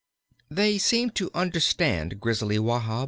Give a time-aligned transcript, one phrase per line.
[0.59, 2.99] '"]They seemed to understand Grizzly Wahb.